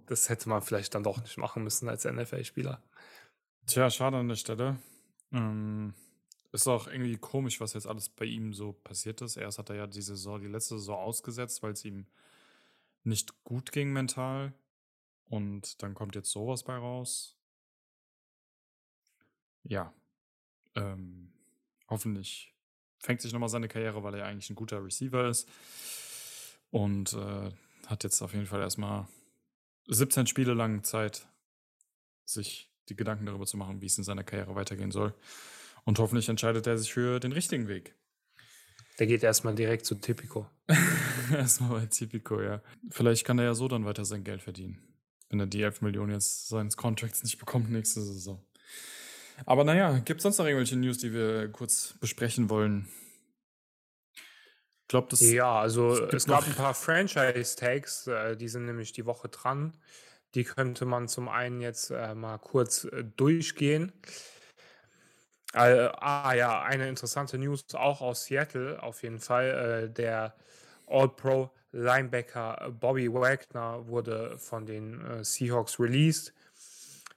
[0.06, 2.80] das hätte man vielleicht dann doch nicht machen müssen als NFL-Spieler.
[3.66, 4.76] Tja, schade an der Stelle.
[5.32, 5.94] Ähm,
[6.52, 9.36] ist auch irgendwie komisch, was jetzt alles bei ihm so passiert ist.
[9.36, 12.06] Erst hat er ja die Saison, die letzte Saison ausgesetzt, weil es ihm
[13.02, 14.52] nicht gut ging mental.
[15.28, 17.36] Und dann kommt jetzt sowas bei raus.
[19.64, 19.92] Ja.
[20.74, 21.32] Ähm,
[21.88, 22.54] hoffentlich
[22.98, 25.48] fängt sich nochmal seine Karriere, weil er eigentlich ein guter Receiver ist.
[26.70, 27.50] Und äh,
[27.86, 29.06] hat jetzt auf jeden Fall erstmal
[29.88, 31.26] 17 Spiele lang Zeit,
[32.24, 35.14] sich die Gedanken darüber zu machen, wie es in seiner Karriere weitergehen soll.
[35.84, 37.94] Und hoffentlich entscheidet er sich für den richtigen Weg.
[38.98, 40.48] Der geht erstmal direkt zu Tipico.
[41.32, 42.62] erstmal bei Tipico, ja.
[42.90, 44.80] Vielleicht kann er ja so dann weiter sein Geld verdienen.
[45.28, 48.42] Wenn er die 11 Millionen jetzt seines Contracts nicht bekommt nächste Saison.
[49.46, 52.88] Aber naja, gibt es sonst noch irgendwelche News, die wir kurz besprechen wollen?
[54.82, 55.20] Ich glaube, das.
[55.20, 59.72] Ja, also es gab ein paar Franchise-Tags, äh, die sind nämlich die Woche dran.
[60.34, 63.92] Die könnte man zum einen jetzt äh, mal kurz äh, durchgehen.
[65.56, 69.88] Ah ja, eine interessante News auch aus Seattle auf jeden Fall.
[69.88, 70.34] Der
[70.88, 76.34] All-Pro Linebacker Bobby Wagner wurde von den Seahawks released.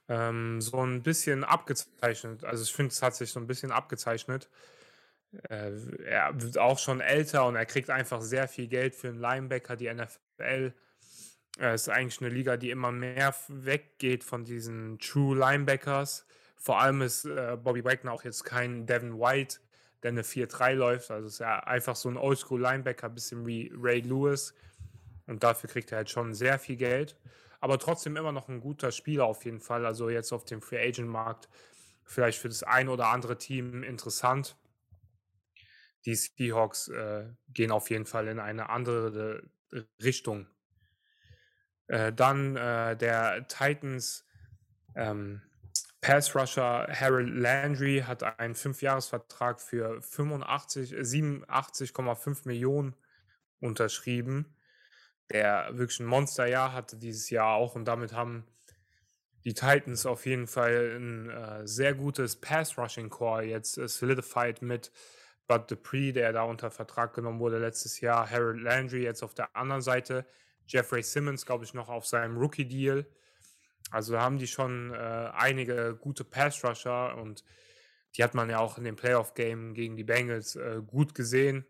[0.08, 2.44] Ähm, so ein bisschen abgezeichnet.
[2.44, 4.48] Also ich finde, es hat sich so ein bisschen abgezeichnet.
[5.48, 5.72] Äh,
[6.06, 9.76] er wird auch schon älter und er kriegt einfach sehr viel Geld für einen Linebacker.
[9.76, 10.72] Die NFL
[11.60, 16.24] äh, ist eigentlich eine Liga, die immer mehr weggeht von diesen True Linebackers.
[16.56, 19.58] Vor allem ist äh, Bobby Wagner auch jetzt kein Devin White,
[20.02, 21.10] der eine 4-3 läuft.
[21.10, 24.54] Also ist er einfach so ein Oldschool-Linebacker, bisschen wie Ray Lewis.
[25.26, 27.16] Und dafür kriegt er halt schon sehr viel Geld.
[27.60, 29.84] Aber trotzdem immer noch ein guter Spieler auf jeden Fall.
[29.84, 31.48] Also jetzt auf dem Free Agent-Markt
[32.04, 34.56] vielleicht für das ein oder andere Team interessant.
[36.04, 39.42] Die Seahawks äh, gehen auf jeden Fall in eine andere
[40.02, 40.46] Richtung.
[41.88, 44.24] Äh, dann äh, der Titans
[44.94, 45.42] ähm,
[46.00, 52.94] Pass Rusher Harold Landry hat einen Fünfjahresvertrag für 85, 87,5 Millionen
[53.60, 54.54] unterschrieben.
[55.30, 58.44] Der wirklich ein Monsterjahr hatte dieses Jahr auch und damit haben
[59.44, 64.90] die Titans auf jeden Fall ein äh, sehr gutes Pass-Rushing-Core jetzt äh, solidified mit
[65.46, 69.56] Bud Dupree, der da unter Vertrag genommen wurde letztes Jahr, Harold Landry jetzt auf der
[69.56, 70.26] anderen Seite,
[70.66, 73.06] Jeffrey Simmons, glaube ich, noch auf seinem Rookie-Deal.
[73.90, 74.96] Also da haben die schon äh,
[75.32, 77.44] einige gute Pass-Rusher und
[78.16, 81.64] die hat man ja auch in dem Playoff-Game gegen die Bengals äh, gut gesehen.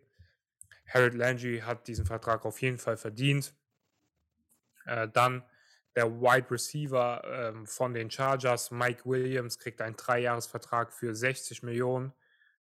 [0.89, 3.55] Harold Landry hat diesen Vertrag auf jeden Fall verdient.
[4.87, 5.45] Äh, dann
[5.95, 12.13] der Wide Receiver ähm, von den Chargers, Mike Williams, kriegt einen Dreijahresvertrag für 60 Millionen,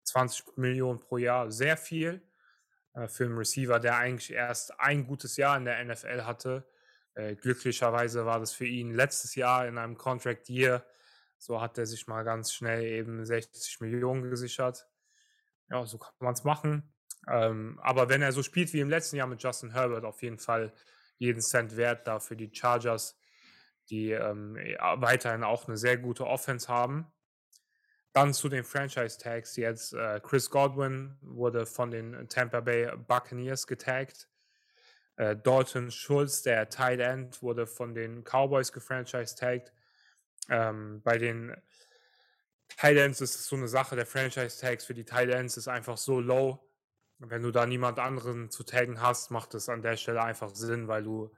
[0.03, 2.21] 20 Millionen pro Jahr, sehr viel
[2.93, 6.65] äh, für einen Receiver, der eigentlich erst ein gutes Jahr in der NFL hatte
[7.15, 10.85] äh, glücklicherweise war das für ihn letztes Jahr in einem Contract Year.
[11.37, 14.87] So hat er sich mal ganz schnell eben 60 Millionen gesichert.
[15.69, 16.93] Ja, so kann man es machen.
[17.27, 20.39] Ähm, aber wenn er so spielt wie im letzten Jahr mit Justin Herbert, auf jeden
[20.39, 20.73] Fall
[21.17, 23.17] jeden Cent wert da für die Chargers,
[23.89, 24.55] die ähm,
[24.95, 27.07] weiterhin auch eine sehr gute Offense haben.
[28.13, 29.93] Dann zu den Franchise Tags jetzt.
[29.93, 34.29] Äh, Chris Godwin wurde von den Tampa Bay Buccaneers getaggt.
[35.17, 39.73] Äh, Dalton Schulz, der Tight End, wurde von den Cowboys gefranchise-tagged.
[40.49, 41.55] Ähm, bei den
[42.77, 45.97] Tight Ends ist es so eine Sache, der Franchise-Tags für die Tight Ends ist einfach
[45.97, 46.59] so low.
[47.19, 50.87] Wenn du da niemand anderen zu taggen hast, macht es an der Stelle einfach Sinn,
[50.87, 51.33] weil du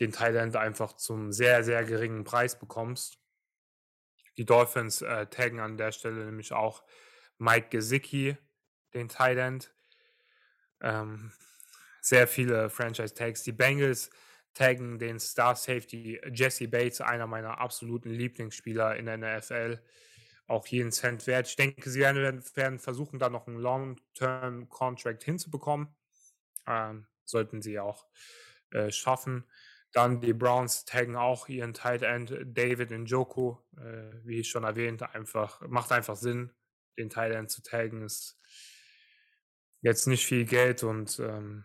[0.00, 3.18] den End einfach zum sehr, sehr geringen Preis bekommst.
[4.36, 6.84] Die Dolphins äh, taggen an der Stelle nämlich auch
[7.38, 8.36] Mike Gesicki,
[8.94, 9.74] den End.
[10.80, 11.32] Ähm,
[12.00, 13.42] sehr viele Franchise-Tags.
[13.42, 14.10] Die Bengals
[14.54, 19.80] taggen den Star Safety Jesse Bates, einer meiner absoluten Lieblingsspieler in der NFL.
[20.48, 21.46] Auch jeden Cent wert.
[21.46, 25.94] Ich denke, sie werden, werden versuchen, da noch einen Long-Term-Contract hinzubekommen.
[26.66, 28.06] Ähm, sollten sie auch
[28.70, 29.44] äh, schaffen.
[29.92, 35.02] Dann die Browns taggen auch ihren Tight End David Njoku, äh, wie ich schon erwähnt,
[35.02, 36.52] einfach macht einfach Sinn,
[36.98, 38.02] den Tight End zu taggen.
[38.02, 38.38] Ist
[39.80, 41.64] jetzt nicht viel Geld und ähm,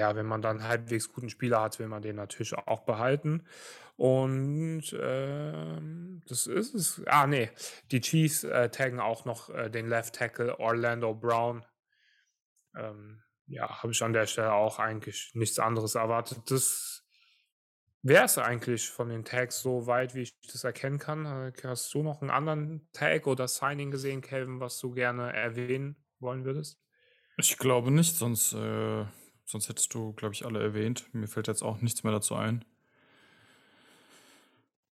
[0.00, 3.44] ja, wenn man dann halbwegs guten Spieler hat, will man den natürlich auch behalten.
[3.96, 7.02] Und ähm, das ist es.
[7.04, 7.50] Ah, nee.
[7.90, 11.66] Die Chiefs äh, taggen auch noch äh, den Left Tackle Orlando Brown.
[12.74, 16.50] Ähm, ja, habe ich an der Stelle auch eigentlich nichts anderes erwartet.
[16.50, 17.04] Das
[18.00, 21.26] wäre es eigentlich von den Tags so weit, wie ich das erkennen kann.
[21.26, 26.02] Äh, hast du noch einen anderen Tag oder Signing gesehen, Kelvin, was du gerne erwähnen
[26.20, 26.80] wollen würdest?
[27.36, 29.04] Ich glaube nicht, sonst äh,
[29.50, 31.06] Sonst hättest du, glaube ich, alle erwähnt.
[31.12, 32.64] Mir fällt jetzt auch nichts mehr dazu ein.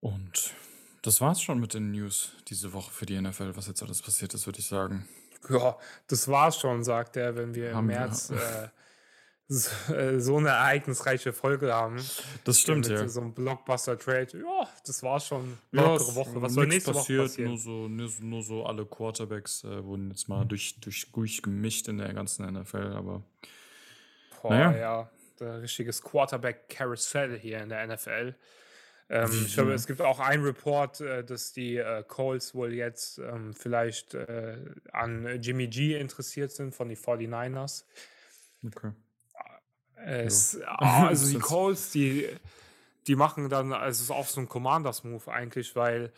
[0.00, 0.54] Und
[1.02, 4.32] das war's schon mit den News diese Woche für die NFL, was jetzt alles passiert
[4.32, 5.06] ist, würde ich sagen.
[5.50, 8.30] Ja, das war's schon, sagt er, wenn wir Haben im März
[9.90, 11.98] äh, äh, so eine ereignisreiche Folge haben.
[12.44, 13.06] Das stimmt, ja.
[13.08, 14.38] So ein Blockbuster-Trade.
[14.38, 16.40] Ja, das war schon eine ja, Woche.
[16.40, 17.50] Was soll nächste passiert, Woche passieren?
[17.50, 21.98] Nur so, nur, nur so alle Quarterbacks äh, wurden jetzt mal durch, durch, durchgemischt in
[21.98, 23.22] der ganzen NFL, aber
[24.48, 24.78] Boah, naja.
[24.78, 25.10] ja.
[25.40, 28.34] Der richtiges Quarterback-Carousel hier in der NFL.
[29.08, 29.46] Ähm, mhm.
[29.46, 33.54] Ich glaube, es gibt auch einen Report, äh, dass die äh, Colts wohl jetzt ähm,
[33.54, 34.56] vielleicht äh,
[34.92, 37.84] an Jimmy G interessiert sind von den 49ers.
[38.66, 38.92] Okay.
[40.04, 40.76] Es, ja.
[41.06, 42.28] Also die Colts, die,
[43.06, 46.12] die machen dann, also es ist auch so ein Commanders-Move eigentlich, weil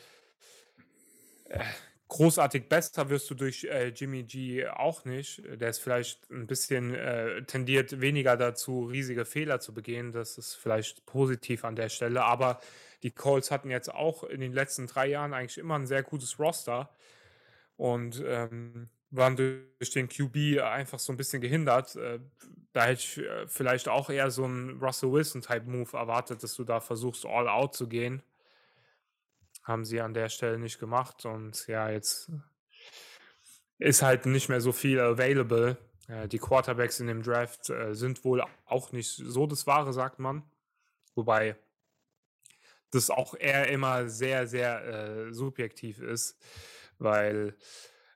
[1.48, 1.60] äh,
[2.08, 5.42] großartig besser wirst du durch äh, Jimmy G auch nicht.
[5.60, 10.12] Der ist vielleicht ein bisschen äh, tendiert weniger dazu, riesige Fehler zu begehen.
[10.12, 12.24] Das ist vielleicht positiv an der Stelle.
[12.24, 12.60] Aber
[13.02, 16.38] die Colts hatten jetzt auch in den letzten drei Jahren eigentlich immer ein sehr gutes
[16.38, 16.90] Roster
[17.76, 21.96] und ähm, waren durch den QB einfach so ein bisschen gehindert.
[21.96, 22.20] Äh,
[22.72, 26.80] da hätte ich äh, vielleicht auch eher so einen Russell Wilson-Type-Move erwartet, dass du da
[26.80, 28.22] versuchst, all out zu gehen.
[29.68, 32.32] Haben sie an der Stelle nicht gemacht und ja, jetzt
[33.78, 35.76] ist halt nicht mehr so viel available.
[36.08, 40.18] Äh, die Quarterbacks in dem Draft äh, sind wohl auch nicht so das Wahre, sagt
[40.18, 40.42] man.
[41.14, 41.56] Wobei
[42.90, 46.38] das auch eher immer sehr, sehr äh, subjektiv ist,
[46.98, 47.54] weil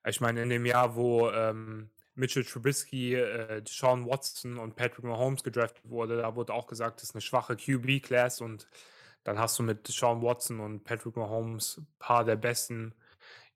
[0.07, 5.43] ich meine, in dem Jahr, wo ähm, Mitchell Trubisky, äh, Sean Watson und Patrick Mahomes
[5.43, 8.67] gedraftet wurde, da wurde auch gesagt, das ist eine schwache QB-Class und
[9.25, 12.95] dann hast du mit Sean Watson und Patrick Mahomes ein paar der besten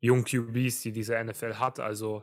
[0.00, 1.80] jungen QBs, die diese NFL hat.
[1.80, 2.22] Also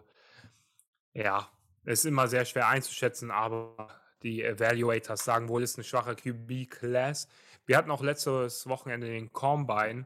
[1.13, 1.49] ja,
[1.85, 3.89] ist immer sehr schwer einzuschätzen, aber
[4.23, 7.27] die Evaluators sagen wohl, ist eine schwache QB-Class.
[7.65, 10.05] Wir hatten auch letztes Wochenende den Combine.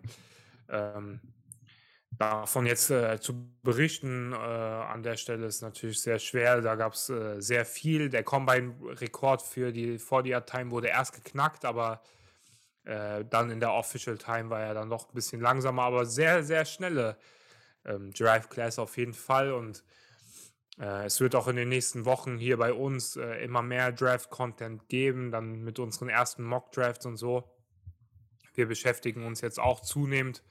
[0.70, 1.22] Ähm,
[2.12, 6.62] davon jetzt äh, zu berichten äh, an der Stelle ist natürlich sehr schwer.
[6.62, 8.10] Da gab es äh, sehr viel.
[8.10, 12.02] Der Combine-Rekord für die 40-Yard-Time wurde erst geknackt, aber
[12.88, 16.42] äh, dann in der Official Time war er dann noch ein bisschen langsamer, aber sehr,
[16.44, 17.18] sehr schnelle
[17.84, 19.52] ähm, Drive Class auf jeden Fall.
[19.52, 19.84] Und
[20.80, 24.88] äh, es wird auch in den nächsten Wochen hier bei uns äh, immer mehr Draft-Content
[24.88, 27.44] geben, dann mit unseren ersten Mock-Drafts und so.
[28.54, 30.42] Wir beschäftigen uns jetzt auch zunehmend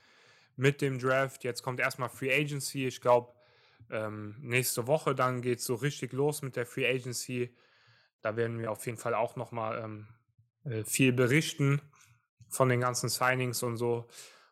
[0.57, 1.43] mit dem Draft.
[1.43, 2.87] Jetzt kommt erstmal Free Agency.
[2.87, 3.33] Ich glaube,
[3.91, 7.57] ähm, nächste Woche dann geht es so richtig los mit der Free Agency.
[8.21, 10.07] Da werden wir auf jeden Fall auch nochmal ähm,
[10.65, 11.81] äh, viel berichten
[12.49, 14.07] von den ganzen Signings und so.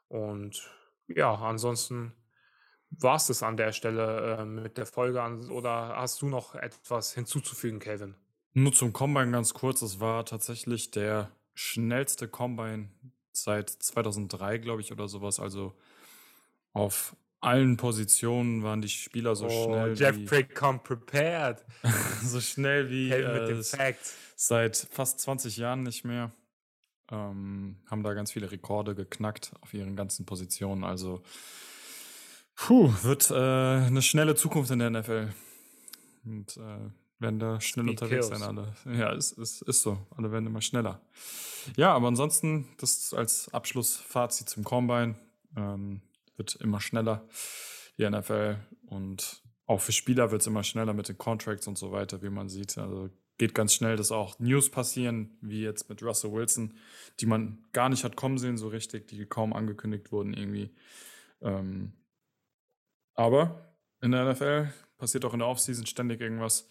[0.08, 0.70] Und
[1.08, 2.12] ja, ansonsten
[2.90, 5.22] war es das an der Stelle äh, mit der Folge.
[5.22, 8.14] An, oder hast du noch etwas hinzuzufügen, Kevin?
[8.52, 9.82] Nur zum Combine ganz kurz.
[9.82, 12.88] Es war tatsächlich der schnellste Combine
[13.32, 15.40] seit 2003, glaube ich, oder sowas.
[15.40, 15.74] Also
[16.72, 19.94] auf allen Positionen waren die Spieler so oh, schnell.
[19.94, 21.64] Jeffrey come prepared.
[22.22, 23.62] so schnell wie äh,
[24.36, 26.32] seit fast 20 Jahren nicht mehr.
[27.10, 30.84] Ähm, haben da ganz viele Rekorde geknackt auf ihren ganzen Positionen.
[30.84, 31.22] Also,
[32.56, 35.28] puh, wird äh, eine schnelle Zukunft in der NFL.
[36.24, 38.40] Und äh, werden da schnell Speed unterwegs kills.
[38.40, 38.74] sein, alle.
[38.98, 39.98] Ja, es ist, ist, ist so.
[40.16, 41.00] Alle werden immer schneller.
[41.76, 45.16] Ja, aber ansonsten, das als Abschlussfazit zum Combine.
[45.56, 46.00] Ähm,
[46.36, 47.26] wird immer schneller,
[47.98, 48.56] die NFL.
[48.86, 52.30] Und auch für Spieler wird es immer schneller mit den Contracts und so weiter, wie
[52.30, 52.76] man sieht.
[52.78, 56.74] Also geht ganz schnell, dass auch News passieren, wie jetzt mit Russell Wilson,
[57.20, 60.74] die man gar nicht hat kommen sehen, so richtig, die kaum angekündigt wurden irgendwie.
[61.40, 61.92] Ähm,
[63.14, 66.68] aber in der NFL passiert auch in der Offseason ständig irgendwas.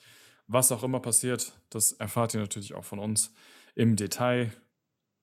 [0.47, 3.33] Was auch immer passiert, das erfahrt ihr natürlich auch von uns
[3.75, 4.51] im Detail.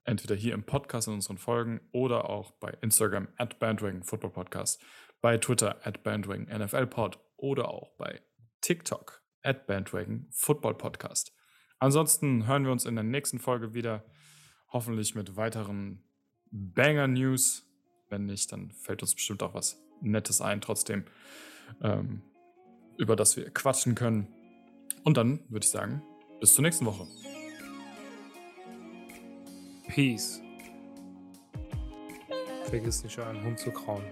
[0.04, 4.82] Entweder hier im Podcast in unseren Folgen oder auch bei Instagram at Bandwagon Football Podcast,
[5.20, 8.22] bei Twitter at Bandwagon NFL Pod oder auch bei
[8.62, 11.32] TikTok at Bandwagon Football Podcast.
[11.78, 14.04] Ansonsten hören wir uns in der nächsten Folge wieder,
[14.68, 16.02] hoffentlich mit weiteren
[16.50, 17.66] Banger News.
[18.08, 21.04] Wenn nicht, dann fällt uns bestimmt auch was Nettes ein, trotzdem,
[21.82, 22.22] ähm,
[22.98, 24.28] über das wir quatschen können.
[25.04, 26.02] Und dann würde ich sagen,
[26.40, 27.06] bis zur nächsten Woche.
[29.88, 30.40] Peace.
[32.64, 34.04] Vergiss nicht, einen Hund zu krauen.